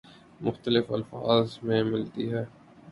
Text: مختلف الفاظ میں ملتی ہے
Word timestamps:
مختلف 0.41 0.91
الفاظ 0.91 1.57
میں 1.63 1.83
ملتی 1.83 2.31
ہے 2.33 2.43